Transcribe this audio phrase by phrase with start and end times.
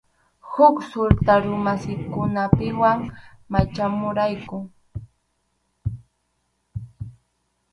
[0.51, 2.99] Huk sultarumasikunapuwan
[3.51, 4.57] machamurayku.